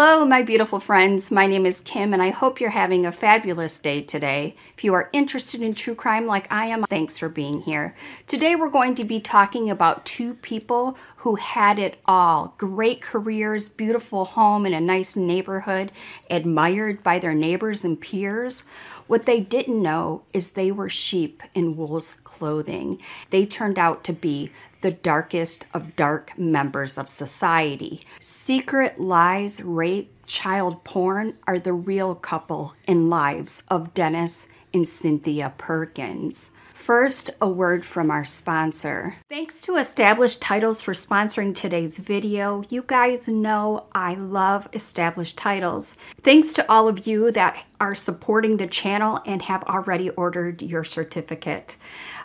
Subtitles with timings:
[0.00, 1.32] Hello, my beautiful friends.
[1.32, 4.54] My name is Kim, and I hope you're having a fabulous day today.
[4.72, 7.96] If you are interested in true crime like I am, thanks for being here.
[8.28, 13.68] Today, we're going to be talking about two people who had it all great careers,
[13.68, 15.90] beautiful home in a nice neighborhood,
[16.30, 18.62] admired by their neighbors and peers.
[19.08, 23.00] What they didn't know is they were sheep in wool's clothing.
[23.30, 28.04] They turned out to be the darkest of dark members of society.
[28.20, 35.52] Secret lies, rape, child porn are the real couple in lives of Dennis and Cynthia
[35.56, 36.50] Perkins.
[36.74, 39.16] First, a word from our sponsor.
[39.28, 42.64] Thanks to Established Titles for sponsoring today's video.
[42.70, 45.96] You guys know I love Established Titles.
[46.22, 50.82] Thanks to all of you that are supporting the channel and have already ordered your
[50.82, 51.76] certificate.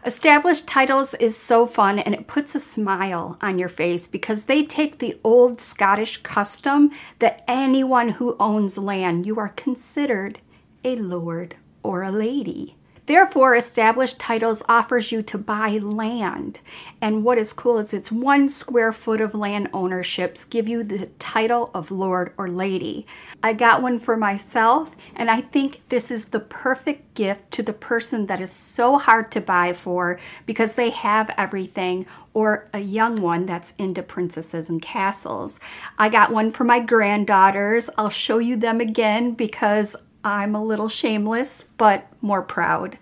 [0.06, 4.62] Established Titles is so fun and it puts a smile on your face because they
[4.62, 10.40] take the old Scottish custom that anyone who owns land, you are considered
[10.84, 12.76] a lord or a lady.
[13.06, 16.62] Therefore, established titles offers you to buy land.
[17.02, 21.08] And what is cool is it's one square foot of land ownerships give you the
[21.20, 23.06] title of lord or lady.
[23.42, 27.74] I got one for myself, and I think this is the perfect gift to the
[27.74, 33.18] person that is so hard to buy for because they have everything or a young
[33.18, 35.60] one that's into princesses and castles.
[36.00, 37.90] I got one for my granddaughters.
[37.98, 42.98] I'll show you them again because I'm a little shameless, but more proud.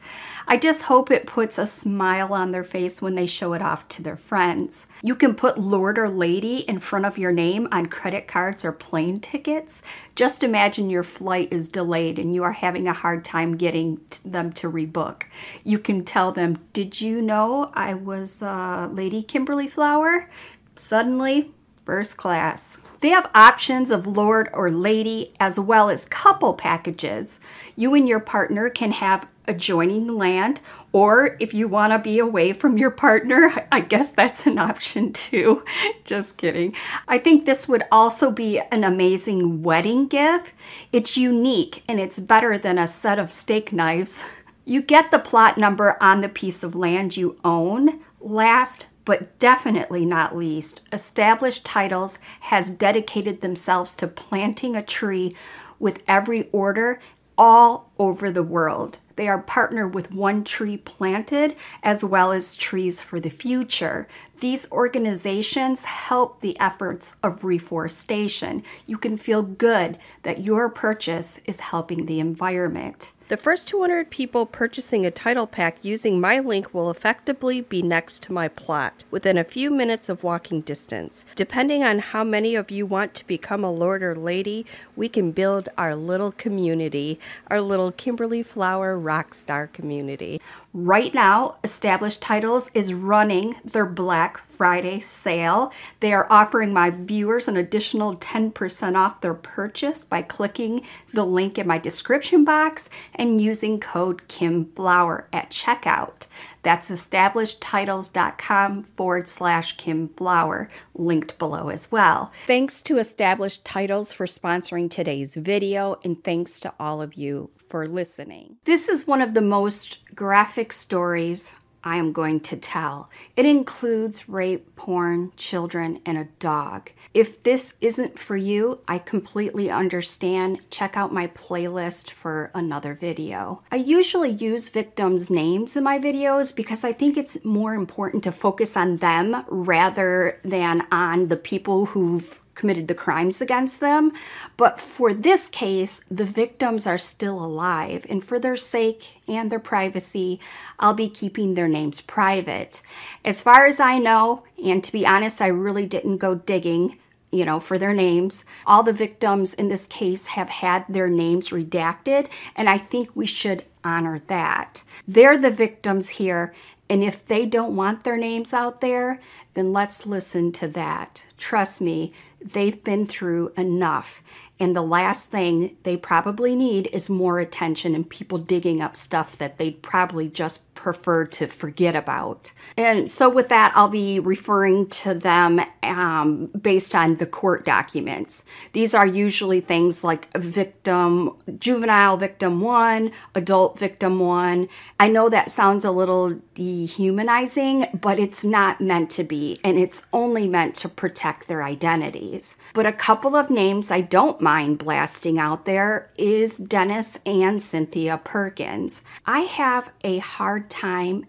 [0.48, 3.88] I just hope it puts a smile on their face when they show it off
[3.90, 4.88] to their friends.
[5.04, 8.72] You can put Lord or Lady in front of your name on credit cards or
[8.72, 9.84] plane tickets.
[10.16, 14.52] Just imagine your flight is delayed and you are having a hard time getting them
[14.54, 15.24] to rebook.
[15.64, 20.28] You can tell them, Did you know I was uh, Lady Kimberly Flower?
[20.76, 21.52] Suddenly,
[21.86, 22.78] first class.
[23.02, 27.40] They have options of lord or lady as well as couple packages.
[27.76, 32.54] You and your partner can have adjoining land, or if you want to be away
[32.54, 35.66] from your partner, I guess that's an option too.
[36.06, 36.76] Just kidding.
[37.08, 40.52] I think this would also be an amazing wedding gift.
[40.92, 44.26] It's unique and it's better than a set of steak knives.
[44.64, 48.00] You get the plot number on the piece of land you own.
[48.20, 55.36] Last but definitely not least, Established Titles has dedicated themselves to planting a tree
[55.80, 57.00] with every order
[57.38, 59.00] all over the world.
[59.16, 64.08] They are partnered with One Tree Planted as well as Trees for the Future.
[64.40, 68.64] These organizations help the efforts of reforestation.
[68.86, 73.12] You can feel good that your purchase is helping the environment.
[73.32, 78.24] The first 200 people purchasing a title pack using my link will effectively be next
[78.24, 81.24] to my plot, within a few minutes of walking distance.
[81.34, 84.66] Depending on how many of you want to become a lord or lady,
[84.98, 90.42] we can build our little community, our little Kimberly Flower rockstar community.
[90.74, 95.74] Right now, Established Titles is running their Black Friday sale.
[96.00, 100.84] They are offering my viewers an additional 10% off their purchase by clicking
[101.14, 106.28] the link in my description box and using code KimFlower at checkout.
[106.64, 112.32] That's establishedtitles.com forward slash Kim Flower, linked below as well.
[112.48, 117.86] Thanks to Established Titles for sponsoring today's video, and thanks to all of you for
[117.86, 118.58] listening.
[118.66, 121.54] This is one of the most graphic stories
[121.86, 123.10] I am going to tell.
[123.38, 126.92] It includes rape, porn, children, and a dog.
[127.14, 130.60] If this isn't for you, I completely understand.
[130.70, 133.62] Check out my playlist for another video.
[133.72, 138.34] I usually use victims' names in my videos because I think it's more important to
[138.34, 144.12] focus on them rather than on the people who've committed the crimes against them.
[144.56, 149.60] But for this case, the victims are still alive, and for their sake and their
[149.60, 150.40] privacy,
[150.80, 152.84] I'll be keeping their names private.
[153.26, 156.98] As far as I know, and to be honest, I really didn't go digging
[157.34, 158.44] you know, for their names.
[158.68, 163.26] All the victims in this case have had their names redacted, and I think we
[163.26, 164.84] should honor that.
[165.08, 166.54] They're the victims here,
[166.90, 169.22] and if they don't want their names out there,
[169.54, 171.24] then let's listen to that.
[171.38, 172.12] Trust me,
[172.44, 174.22] they've been through enough.
[174.62, 179.36] And the last thing they probably need is more attention and people digging up stuff
[179.40, 182.52] that they'd probably just prefer to forget about.
[182.76, 188.44] And so, with that, I'll be referring to them um, based on the court documents.
[188.74, 194.70] These are usually things like victim, juvenile victim one, adult victim one.
[195.00, 200.02] I know that sounds a little dehumanizing, but it's not meant to be, and it's
[200.14, 202.56] only meant to protect their identities.
[202.74, 208.20] But a couple of names I don't mind blasting out there is Dennis and Cynthia
[208.22, 209.02] Perkins.
[209.26, 211.26] I have a hard time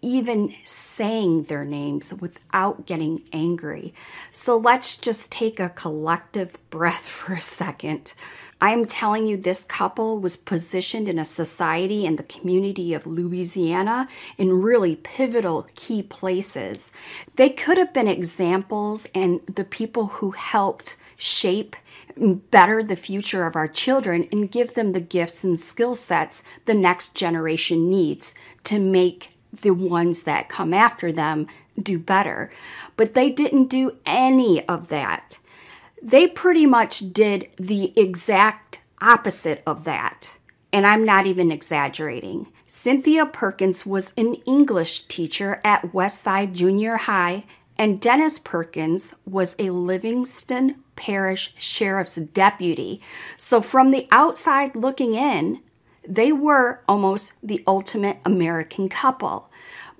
[0.00, 3.92] even saying their names without getting angry.
[4.32, 8.14] So let's just take a collective breath for a second.
[8.62, 14.06] I'm telling you, this couple was positioned in a society and the community of Louisiana
[14.38, 16.92] in really pivotal key places.
[17.34, 21.74] They could have been examples and the people who helped shape
[22.16, 26.74] better the future of our children and give them the gifts and skill sets the
[26.74, 28.32] next generation needs
[28.62, 31.48] to make the ones that come after them
[31.82, 32.48] do better.
[32.96, 35.38] But they didn't do any of that.
[36.02, 40.36] They pretty much did the exact opposite of that.
[40.72, 42.48] And I'm not even exaggerating.
[42.66, 47.44] Cynthia Perkins was an English teacher at Westside Junior High,
[47.78, 53.00] and Dennis Perkins was a Livingston Parish Sheriff's deputy.
[53.36, 55.60] So, from the outside looking in,
[56.06, 59.50] they were almost the ultimate American couple.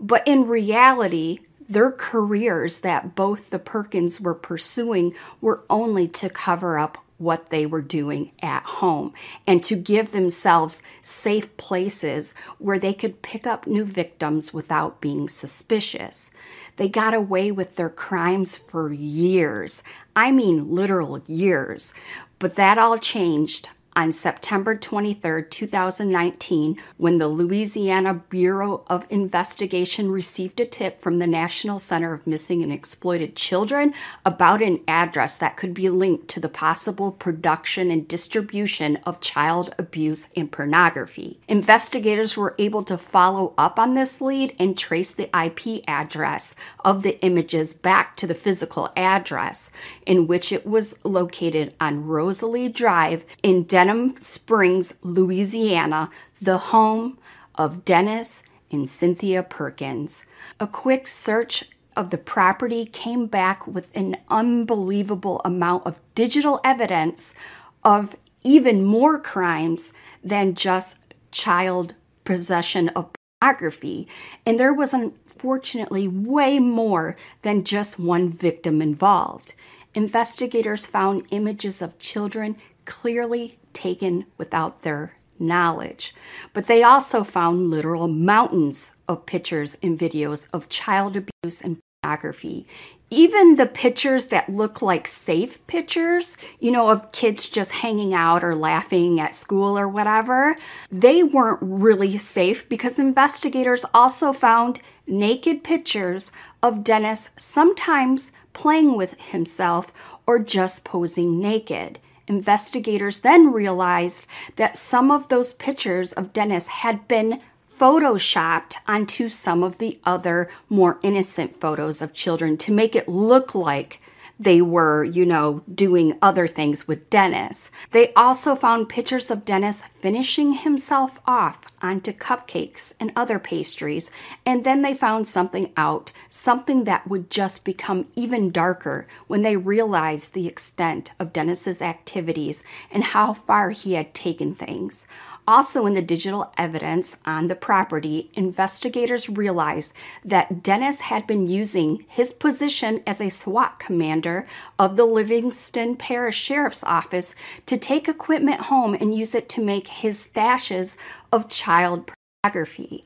[0.01, 1.41] But in reality,
[1.73, 7.65] their careers that both the Perkins were pursuing were only to cover up what they
[7.65, 9.15] were doing at home
[9.47, 15.29] and to give themselves safe places where they could pick up new victims without being
[15.29, 16.33] suspicious.
[16.77, 19.85] They got away with their crimes for years.
[20.17, 21.93] I mean, literal years.
[22.41, 30.61] But that all changed on September 23, 2019, when the Louisiana Bureau of Investigation received
[30.61, 33.93] a tip from the National Center of Missing and Exploited Children
[34.25, 39.75] about an address that could be linked to the possible production and distribution of child
[39.79, 41.39] abuse and pornography.
[41.47, 47.03] Investigators were able to follow up on this lead and trace the IP address of
[47.03, 49.71] the images back to the physical address
[50.07, 53.82] in which it was located on Rosalie Drive in Denver.
[53.83, 56.09] Denham Springs, Louisiana,
[56.41, 57.19] the home
[57.57, 60.25] of Dennis and Cynthia Perkins.
[60.61, 61.65] A quick search
[61.97, 67.35] of the property came back with an unbelievable amount of digital evidence
[67.83, 68.15] of
[68.45, 69.93] even more crimes
[70.23, 74.07] than just child possession of pornography.
[74.47, 79.55] And there was unfortunately way more than just one victim involved.
[79.93, 86.15] Investigators found images of children clearly taken without their knowledge.
[86.53, 92.67] But they also found literal mountains of pictures and videos of child abuse and pornography.
[93.11, 98.43] Even the pictures that look like safe pictures, you know, of kids just hanging out
[98.43, 100.57] or laughing at school or whatever,
[100.91, 106.33] they weren't really safe because investigators also found naked pictures
[106.63, 109.93] of Dennis sometimes playing with himself
[110.27, 111.99] or just posing naked.
[112.29, 114.27] Investigators then realized
[114.57, 117.41] that some of those pictures of Dennis had been
[117.79, 123.55] photoshopped onto some of the other more innocent photos of children to make it look
[123.55, 124.01] like
[124.43, 127.71] they were, you know, doing other things with Dennis.
[127.91, 134.11] They also found pictures of Dennis finishing himself off onto cupcakes and other pastries,
[134.47, 139.57] and then they found something out, something that would just become even darker when they
[139.57, 145.07] realized the extent of Dennis's activities and how far he had taken things.
[145.53, 149.93] Also, in the digital evidence on the property, investigators realized
[150.25, 154.47] that Dennis had been using his position as a SWAT commander
[154.79, 157.35] of the Livingston Parish Sheriff's Office
[157.67, 160.97] to take equipment home and use it to make his stashes
[161.31, 162.11] of child
[162.43, 163.05] pornography.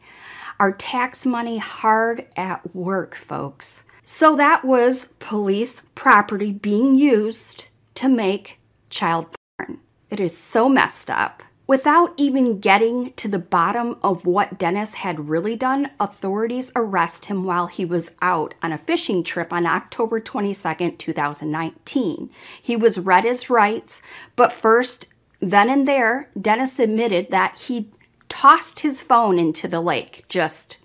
[0.61, 3.83] Our tax money hard at work, folks.
[4.05, 9.81] So that was police property being used to make child porn.
[10.11, 11.43] It is so messed up.
[11.69, 17.45] Without even getting to the bottom of what Dennis had really done, authorities arrest him
[17.45, 22.31] while he was out on a fishing trip on October 22, 2019.
[22.63, 24.01] He was read his rights,
[24.37, 25.09] but first,
[25.41, 27.91] then and there, Dennis admitted that he
[28.29, 30.25] tossed his phone into the lake.
[30.29, 30.79] Just,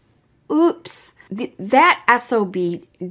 [0.52, 1.14] oops.
[1.30, 2.54] that SOB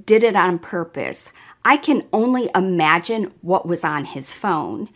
[0.04, 1.30] did it on purpose.
[1.64, 4.88] I can only imagine what was on his phone.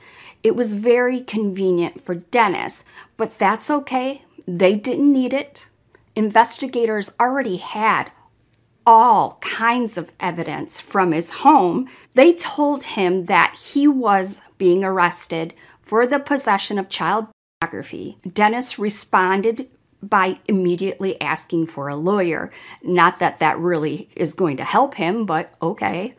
[0.45, 2.85] It was very convenient for Dennis,
[3.17, 4.23] but that's okay.
[4.47, 5.69] They didn't need it.
[6.15, 8.13] Investigators already had
[8.87, 11.89] all kinds of evidence from his home.
[12.13, 17.29] They told him that he was being arrested for the possession of child
[17.61, 18.19] pornography.
[18.31, 19.71] Dennis responded
[20.03, 22.51] by immediately asking for a lawyer.
[22.83, 26.15] Not that that really is going to help him, but okay.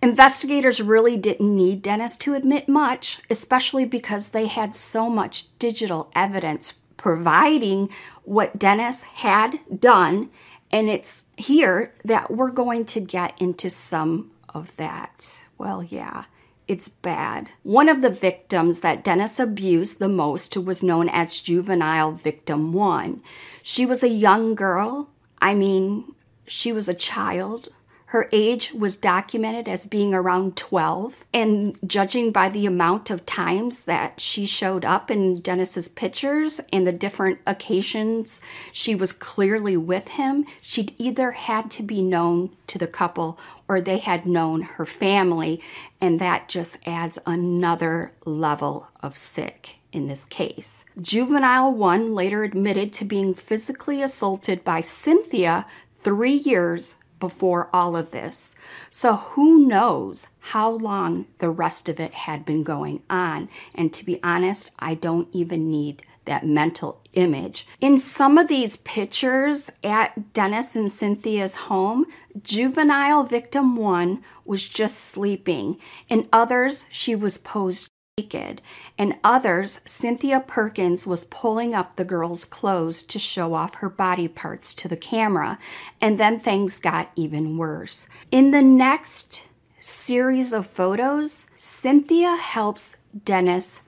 [0.00, 6.10] Investigators really didn't need Dennis to admit much, especially because they had so much digital
[6.14, 7.88] evidence providing
[8.24, 10.30] what Dennis had done.
[10.70, 15.38] And it's here that we're going to get into some of that.
[15.56, 16.24] Well, yeah,
[16.68, 17.50] it's bad.
[17.62, 23.22] One of the victims that Dennis abused the most was known as Juvenile Victim 1.
[23.62, 25.08] She was a young girl.
[25.40, 26.14] I mean,
[26.46, 27.70] she was a child.
[28.08, 33.82] Her age was documented as being around 12, and judging by the amount of times
[33.82, 38.40] that she showed up in Dennis's pictures and the different occasions
[38.72, 43.38] she was clearly with him, she'd either had to be known to the couple
[43.68, 45.60] or they had known her family,
[46.00, 50.82] and that just adds another level of sick in this case.
[50.98, 55.66] Juvenile 1 later admitted to being physically assaulted by Cynthia
[56.02, 58.54] three years before all of this.
[58.90, 63.48] So who knows how long the rest of it had been going on.
[63.74, 67.66] And to be honest, I don't even need that mental image.
[67.80, 72.04] In some of these pictures at Dennis and Cynthia's home,
[72.42, 75.78] juvenile victim one was just sleeping.
[76.08, 78.60] In others, she was posed naked,
[78.98, 84.26] and others, Cynthia Perkins was pulling up the girl's clothes to show off her body
[84.26, 85.58] parts to the camera,
[86.00, 88.08] and then things got even worse.
[88.32, 89.44] In the next
[89.78, 93.82] series of photos, Cynthia helps Dennis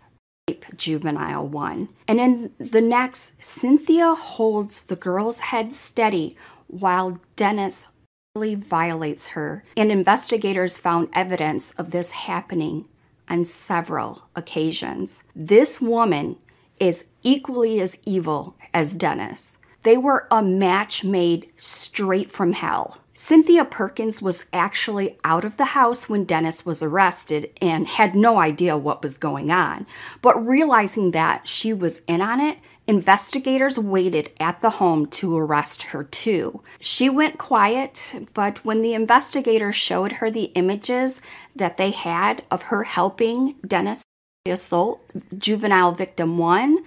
[0.49, 6.37] rape juvenile one, and in the next, Cynthia holds the girl's head steady
[6.69, 7.89] while Dennis
[8.37, 12.87] violates her, and investigators found evidence of this happening
[13.31, 15.23] on several occasions.
[15.35, 16.37] This woman
[16.79, 19.57] is equally as evil as Dennis.
[19.83, 22.99] They were a match made straight from hell.
[23.15, 28.39] Cynthia Perkins was actually out of the house when Dennis was arrested and had no
[28.39, 29.87] idea what was going on.
[30.23, 32.59] But realizing that she was in on it,
[32.91, 36.61] investigators waited at the home to arrest her too.
[36.81, 41.23] She went quiet, but when the investigators showed her the images
[41.55, 44.03] that they had of her helping Dennis
[44.45, 45.01] assault
[45.39, 46.79] juvenile victim one.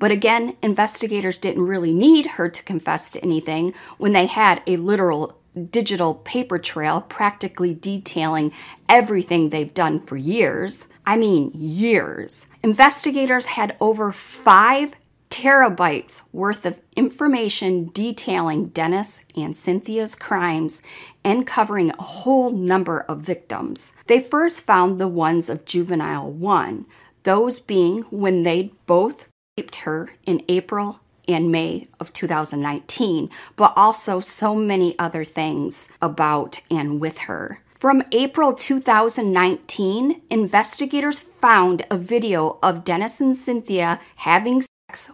[0.00, 4.76] But again, investigators didn't really need her to confess to anything when they had a
[4.78, 5.38] literal
[5.70, 8.50] digital paper trail practically detailing
[8.88, 10.88] everything they've done for years.
[11.06, 12.46] I mean, years.
[12.64, 14.94] Investigators had over five
[15.32, 20.82] terabytes worth of information detailing Dennis and Cynthia's crimes
[21.24, 23.94] and covering a whole number of victims.
[24.08, 26.84] They first found the ones of juvenile 1,
[27.22, 34.20] those being when they both raped her in April and May of 2019, but also
[34.20, 37.62] so many other things about and with her.
[37.78, 44.62] From April 2019, investigators found a video of Dennis and Cynthia having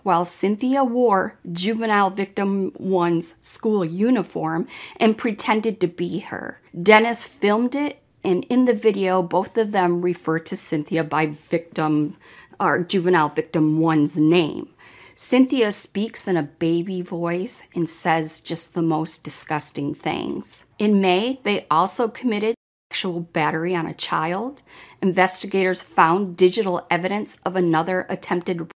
[0.02, 4.66] while Cynthia wore juvenile victim one's school uniform
[4.96, 6.60] and pretended to be her.
[6.82, 12.16] Dennis filmed it, and in the video, both of them refer to Cynthia by victim
[12.60, 14.68] or juvenile victim one's name.
[15.14, 20.64] Cynthia speaks in a baby voice and says just the most disgusting things.
[20.78, 22.54] In May, they also committed
[22.92, 24.62] sexual battery on a child.
[25.02, 28.70] Investigators found digital evidence of another attempted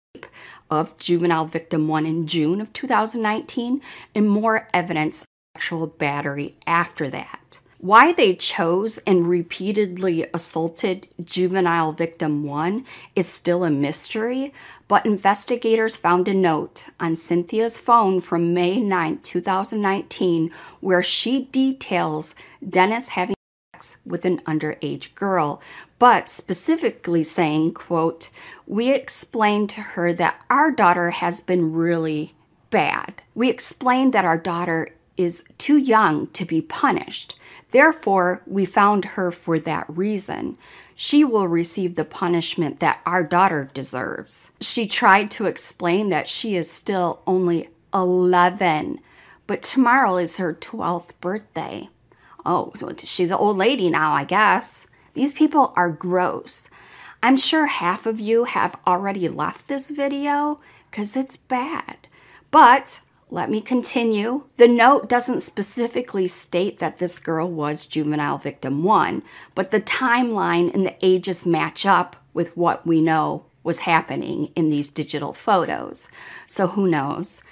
[0.71, 3.81] of juvenile victim 1 in June of 2019
[4.15, 7.61] and more evidence of sexual battery after that.
[7.81, 12.85] Why they chose and repeatedly assaulted juvenile victim one
[13.15, 14.53] is still a mystery,
[14.89, 20.51] but investigators found a note on Cynthia's phone from May 9, 2019,
[20.81, 22.35] where she details
[22.69, 23.38] Dennis having
[24.09, 25.61] with an underage girl,
[25.99, 28.31] but specifically saying, quote,
[28.67, 32.35] "We explained to her that our daughter has been really
[32.71, 33.23] bad.
[33.35, 37.35] We explained that our daughter is too young to be punished.
[37.73, 40.57] Therefore, we found her for that reason.
[40.95, 44.51] She will receive the punishment that our daughter deserves.
[44.61, 49.01] She tried to explain that she is still only 11,
[49.47, 51.89] but tomorrow is her 12th birthday.
[52.51, 52.73] Oh,
[53.05, 54.87] she's an old lady now, I guess.
[55.13, 56.71] These people are gross.
[57.23, 60.59] I'm sure half of you have already left this video
[60.91, 62.09] because it's bad.
[62.51, 64.45] But let me continue.
[64.57, 69.23] The note doesn't specifically state that this girl was juvenile victim one,
[69.55, 74.71] but the timeline and the ages match up with what we know was happening in
[74.71, 76.09] these digital photos.
[76.47, 77.43] So who knows?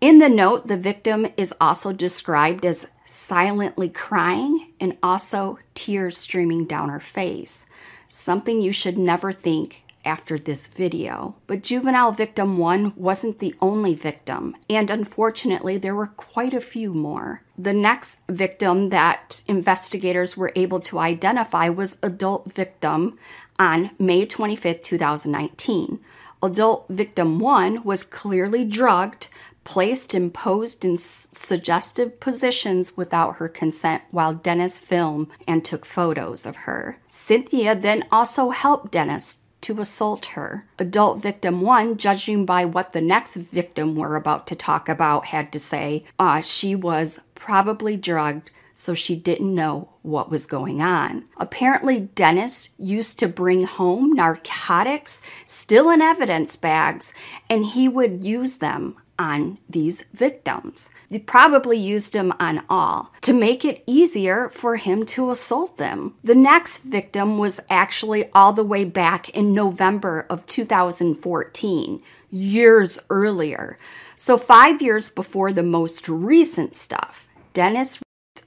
[0.00, 6.64] In the note, the victim is also described as silently crying and also tears streaming
[6.64, 7.66] down her face,
[8.08, 11.34] something you should never think after this video.
[11.46, 16.94] But juvenile victim one wasn't the only victim, and unfortunately, there were quite a few
[16.94, 17.42] more.
[17.58, 23.18] The next victim that investigators were able to identify was adult victim
[23.58, 26.00] on May 25, 2019.
[26.42, 29.28] Adult victim one was clearly drugged,
[29.70, 36.44] placed and posed in suggestive positions without her consent while Dennis filmed and took photos
[36.44, 36.98] of her.
[37.08, 40.66] Cynthia then also helped Dennis to assault her.
[40.80, 45.52] Adult victim one, judging by what the next victim we're about to talk about had
[45.52, 51.22] to say, uh, she was probably drugged so she didn't know what was going on.
[51.36, 57.12] Apparently, Dennis used to bring home narcotics still in evidence bags,
[57.48, 60.88] and he would use them on these victims.
[61.10, 66.14] He probably used them on all to make it easier for him to assault them.
[66.24, 73.78] The next victim was actually all the way back in November of 2014, years earlier.
[74.16, 77.26] So, five years before the most recent stuff.
[77.52, 78.00] Dennis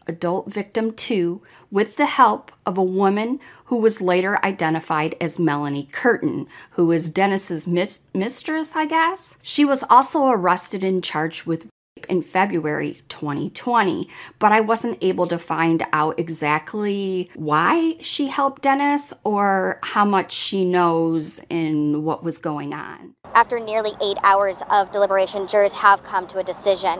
[0.08, 1.42] adult victim 2
[1.72, 7.10] with the help of a woman who was later identified as Melanie Curtin, who was
[7.10, 9.36] Dennis's mis- mistress, I guess.
[9.42, 11.68] She was also arrested and charged with
[11.98, 14.08] rape in February 2020,
[14.40, 20.32] but I wasn't able to find out exactly why she helped Dennis or how much
[20.32, 23.14] she knows in what was going on.
[23.34, 27.00] After nearly eight hours of deliberation, jurors have come to a decision.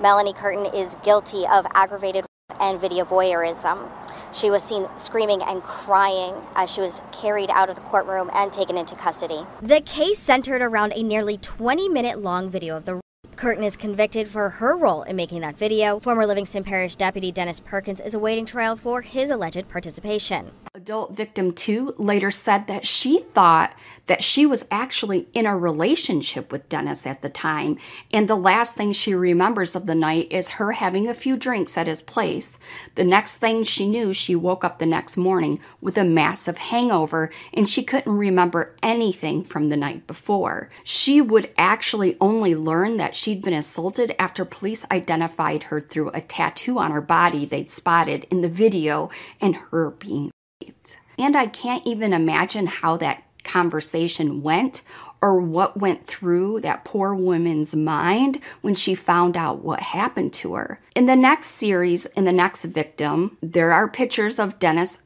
[0.00, 2.24] Melanie Curtin is guilty of aggravated
[2.64, 3.90] and video voyeurism.
[4.32, 8.52] She was seen screaming and crying as she was carried out of the courtroom and
[8.52, 9.46] taken into custody.
[9.62, 13.00] The case centered around a nearly 20 minute long video of the
[13.36, 16.00] Curtin is convicted for her role in making that video.
[16.00, 20.50] Former Livingston Parish Deputy Dennis Perkins is awaiting trial for his alleged participation.
[20.76, 26.50] Adult victim 2 later said that she thought that she was actually in a relationship
[26.50, 27.78] with Dennis at the time,
[28.12, 31.78] and the last thing she remembers of the night is her having a few drinks
[31.78, 32.58] at his place.
[32.96, 37.30] The next thing she knew, she woke up the next morning with a massive hangover
[37.52, 40.70] and she couldn't remember anything from the night before.
[40.82, 46.20] She would actually only learn that she'd been assaulted after police identified her through a
[46.20, 49.08] tattoo on her body they'd spotted in the video
[49.40, 50.30] and her being
[50.62, 51.00] raped.
[51.18, 54.82] And I can't even imagine how that conversation went
[55.22, 60.54] or what went through that poor woman's mind when she found out what happened to
[60.54, 60.80] her.
[60.94, 64.98] In the next series, in the next victim, there are pictures of Dennis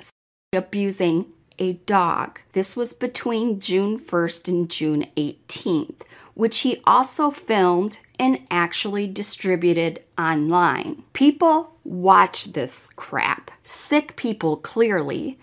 [0.53, 1.27] abusing
[1.59, 2.41] a dog.
[2.53, 6.03] This was between June 1st and June 18th,
[6.39, 11.03] which he also filmed and actually distributed online.
[11.13, 13.51] People watch this crap.
[13.65, 15.37] Sick people, clearly.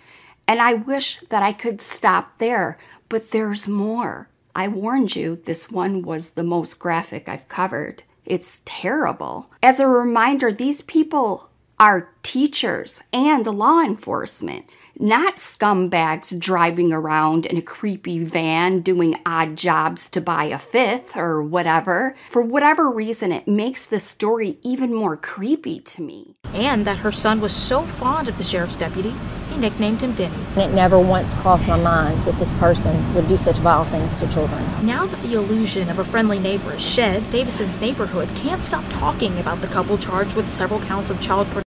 [0.47, 2.77] And I wish that I could stop there,
[3.09, 4.29] but there's more.
[4.55, 8.03] I warned you, this one was the most graphic I've covered.
[8.23, 9.51] It's terrible.
[9.61, 17.57] As a reminder, these people are teachers and law enforcement, not scumbags driving around in
[17.57, 22.15] a creepy van doing odd jobs to buy a fifth or whatever.
[22.29, 26.35] For whatever reason, it makes the story even more creepy to me.
[26.53, 29.13] And that her son was so fond of the sheriff's deputy,
[29.49, 30.35] he nicknamed him Denny.
[30.55, 34.17] And it never once crossed my mind that this person would do such vile things
[34.19, 34.63] to children.
[34.85, 39.37] Now that the illusion of a friendly neighbor is shed, Davis's neighborhood can't stop talking
[39.39, 41.64] about the couple charged with several counts of child pornography.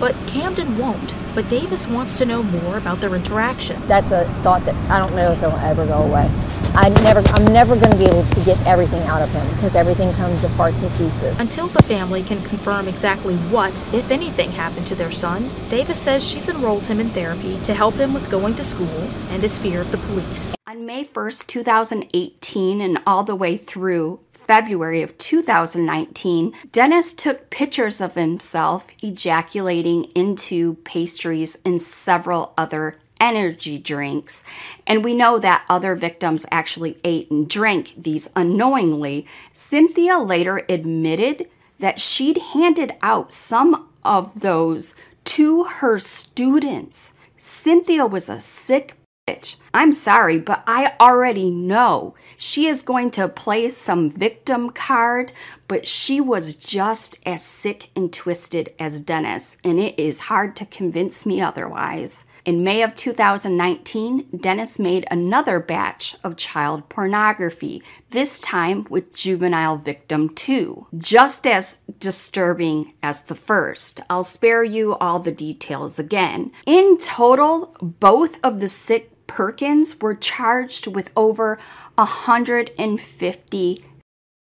[0.00, 1.14] But Camden won't.
[1.36, 3.80] But Davis wants to know more about their interaction.
[3.86, 6.28] That's a thought that I don't know if it'll ever go away.
[6.74, 9.76] I never, I'm never going to be able to get everything out of him because
[9.76, 11.38] everything comes in parts and pieces.
[11.38, 16.28] Until the family can confirm exactly what, if anything, happened to their son, Davis says
[16.28, 19.80] she's enrolled him in therapy to help him with going to school and his fear
[19.80, 20.56] of the police.
[20.66, 28.00] On May 1st, 2018, and all the way through February of 2019, Dennis took pictures
[28.00, 34.42] of himself ejaculating into pastries and several other energy drinks.
[34.86, 39.26] And we know that other victims actually ate and drank these unknowingly.
[39.54, 47.12] Cynthia later admitted that she'd handed out some of those to her students.
[47.36, 48.94] Cynthia was a sick
[49.28, 49.56] bitch.
[49.72, 55.32] I'm sorry, but I already know she is going to play some victim card,
[55.68, 60.66] but she was just as sick and twisted as Dennis, and it is hard to
[60.66, 62.24] convince me otherwise.
[62.44, 67.80] In May of 2019, Dennis made another batch of child pornography,
[68.10, 74.00] this time with juvenile victim 2, just as disturbing as the first.
[74.10, 76.50] I'll spare you all the details again.
[76.66, 81.58] In total, both of the sick Perkins were charged with over
[81.94, 83.84] 150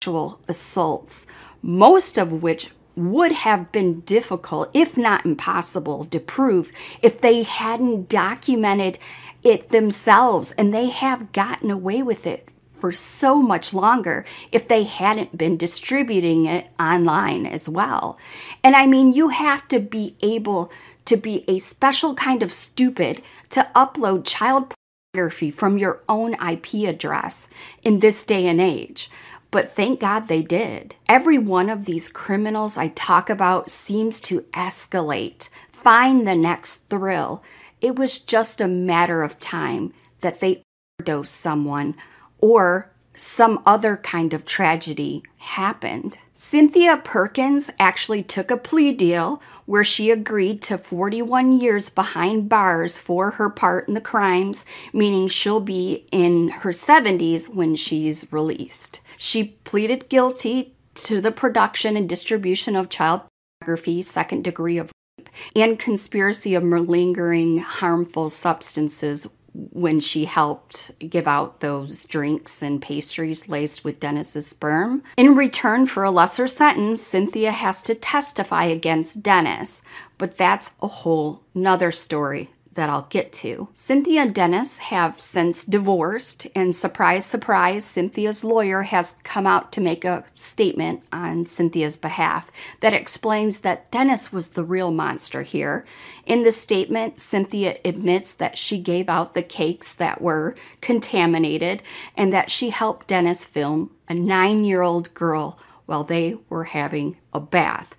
[0.01, 1.27] sexual assaults,
[1.61, 6.71] most of which would have been difficult, if not impossible, to prove
[7.03, 8.97] if they hadn't documented
[9.43, 10.53] it themselves.
[10.53, 15.57] And they have gotten away with it for so much longer if they hadn't been
[15.57, 18.19] distributing it online as well.
[18.63, 20.71] And I mean, you have to be able
[21.07, 23.21] to be a special kind of stupid
[23.51, 24.76] to upload child
[25.17, 27.49] pornography from your own IP address
[27.83, 29.11] in this day and age.
[29.51, 30.97] But thank God they did.
[31.09, 37.43] Every one of these criminals I talk about seems to escalate, find the next thrill.
[37.81, 40.63] It was just a matter of time that they
[41.01, 41.95] overdosed someone
[42.39, 46.19] or some other kind of tragedy happened.
[46.39, 52.99] Cynthia Perkins actually took a plea deal where she agreed to 41 years behind bars
[52.99, 59.01] for her part in the crimes, meaning she'll be in her 70s when she's released.
[59.17, 63.23] She pleaded guilty to the production and distribution of child
[63.63, 69.27] pornography, second degree of rape, and conspiracy of malingering harmful substances
[69.73, 75.03] when she helped give out those drinks and pastries laced with Dennis's sperm.
[75.17, 79.83] In return for a lesser sentence, Cynthia has to testify against Dennis,
[80.19, 83.69] but that's a whole nother story that I'll get to.
[83.75, 89.81] Cynthia and Dennis have since divorced, and surprise, surprise, Cynthia's lawyer has come out to
[89.81, 95.85] make a statement on Cynthia's behalf that explains that Dennis was the real monster here.
[96.25, 101.83] In the statement, Cynthia admits that she gave out the cakes that were contaminated
[102.17, 107.17] and that she helped Dennis film a nine year old girl while they were having
[107.33, 107.95] a bath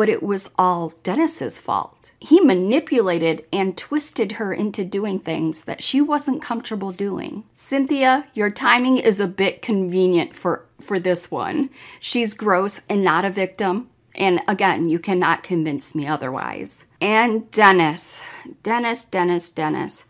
[0.00, 2.12] but it was all Dennis's fault.
[2.20, 7.44] He manipulated and twisted her into doing things that she wasn't comfortable doing.
[7.54, 11.68] Cynthia, your timing is a bit convenient for, for this one.
[12.00, 13.90] She's gross and not a victim.
[14.14, 16.86] And again, you cannot convince me otherwise.
[17.02, 18.22] And Dennis,
[18.62, 20.04] Dennis, Dennis, Dennis.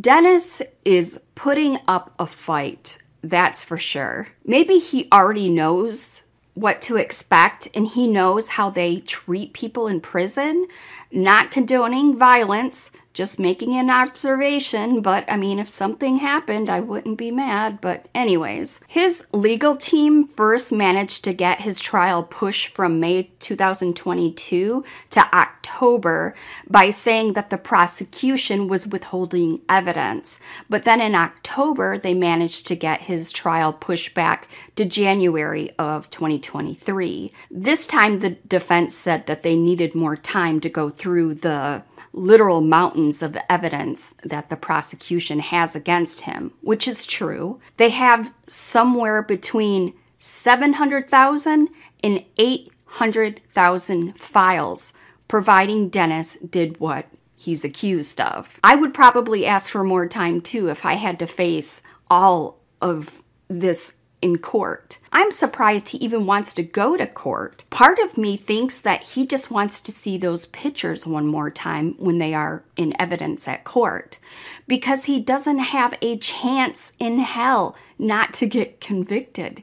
[0.00, 4.28] Dennis is putting up a fight, that's for sure.
[4.44, 6.22] Maybe he already knows
[6.54, 10.66] what to expect and he knows how they treat people in prison,
[11.14, 17.16] not condoning violence, just making an observation, but I mean, if something happened, I wouldn't
[17.16, 17.80] be mad.
[17.80, 24.84] But, anyways, his legal team first managed to get his trial pushed from May 2022
[25.10, 26.34] to October
[26.68, 30.40] by saying that the prosecution was withholding evidence.
[30.68, 36.10] But then in October, they managed to get his trial pushed back to January of
[36.10, 37.32] 2023.
[37.48, 42.60] This time, the defense said that they needed more time to go through the literal
[42.60, 47.60] mountains of evidence that the prosecution has against him, which is true.
[47.76, 51.68] They have somewhere between 700,000
[52.02, 54.92] and 800,000 files
[55.28, 58.58] providing Dennis did what he's accused of.
[58.62, 63.22] I would probably ask for more time too if I had to face all of
[63.48, 64.96] this in court.
[65.12, 67.64] I'm surprised he even wants to go to court.
[67.68, 71.94] Part of me thinks that he just wants to see those pictures one more time
[71.98, 74.18] when they are in evidence at court
[74.66, 79.62] because he doesn't have a chance in hell not to get convicted.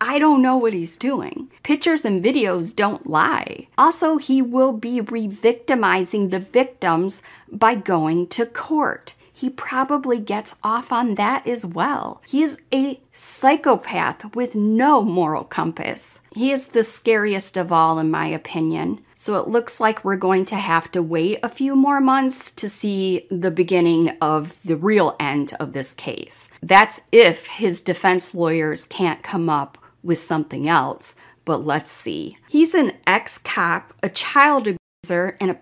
[0.00, 1.50] I don't know what he's doing.
[1.62, 3.68] Pictures and videos don't lie.
[3.76, 7.20] Also, he will be re victimizing the victims
[7.52, 12.20] by going to court he probably gets off on that as well.
[12.26, 16.20] He is a psychopath with no moral compass.
[16.34, 19.00] He is the scariest of all, in my opinion.
[19.16, 22.68] So it looks like we're going to have to wait a few more months to
[22.68, 26.50] see the beginning of the real end of this case.
[26.62, 31.14] That's if his defense lawyers can't come up with something else,
[31.46, 32.36] but let's see.
[32.50, 35.58] He's an ex cop, a child abuser, and a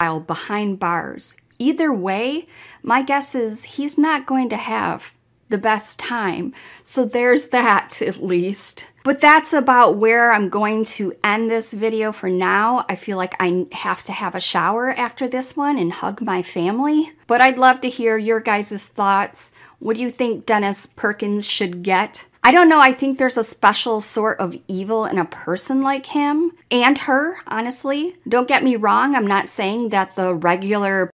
[0.00, 1.36] pedophile behind bars.
[1.60, 2.46] Either way,
[2.82, 5.12] my guess is he's not going to have
[5.50, 6.54] the best time.
[6.82, 8.86] So there's that at least.
[9.04, 12.84] But that's about where I'm going to end this video for now.
[12.88, 16.42] I feel like I have to have a shower after this one and hug my
[16.42, 17.12] family.
[17.26, 19.52] But I'd love to hear your guys' thoughts.
[19.80, 22.26] What do you think Dennis Perkins should get?
[22.42, 22.80] I don't know.
[22.80, 27.38] I think there's a special sort of evil in a person like him and her,
[27.46, 28.16] honestly.
[28.26, 29.14] Don't get me wrong.
[29.14, 31.10] I'm not saying that the regular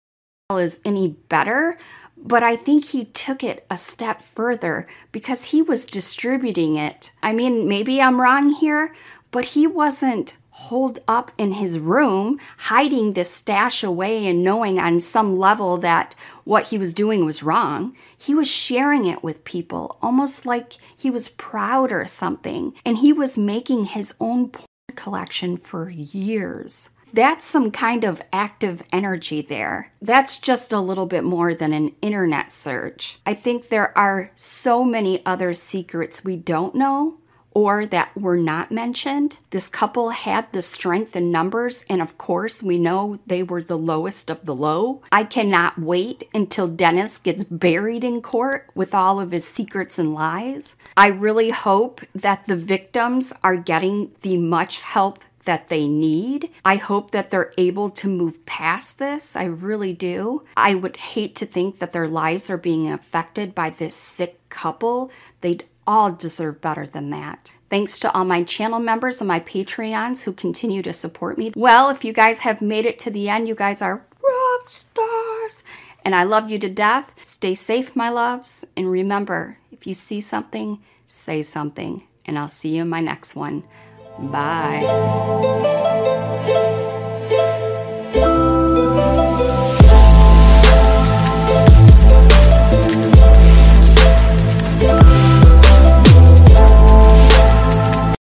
[0.57, 1.77] is any better,
[2.17, 7.11] but I think he took it a step further because he was distributing it.
[7.21, 8.93] I mean, maybe I'm wrong here,
[9.31, 15.01] but he wasn't holed up in his room, hiding this stash away and knowing on
[15.01, 16.13] some level that
[16.43, 17.95] what he was doing was wrong.
[18.15, 22.73] He was sharing it with people, almost like he was proud or something.
[22.85, 26.89] And he was making his own porn collection for years.
[27.13, 29.91] That's some kind of active energy there.
[30.01, 33.19] That's just a little bit more than an internet search.
[33.23, 37.19] I think there are so many other secrets we don't know
[37.53, 39.39] or that were not mentioned.
[39.51, 43.77] This couple had the strength in numbers, and of course, we know they were the
[43.77, 45.01] lowest of the low.
[45.11, 50.13] I cannot wait until Dennis gets buried in court with all of his secrets and
[50.13, 50.75] lies.
[50.97, 56.49] I really hope that the victims are getting the much help that they need.
[56.63, 59.35] I hope that they're able to move past this.
[59.35, 60.43] I really do.
[60.55, 65.11] I would hate to think that their lives are being affected by this sick couple.
[65.41, 67.53] They'd all deserve better than that.
[67.69, 71.51] Thanks to all my channel members and my Patreons who continue to support me.
[71.55, 75.63] Well, if you guys have made it to the end, you guys are rock stars.
[76.05, 77.15] And I love you to death.
[77.23, 78.63] Stay safe, my loves.
[78.77, 82.07] And remember, if you see something, say something.
[82.25, 83.63] And I'll see you in my next one.
[84.19, 84.83] Bye.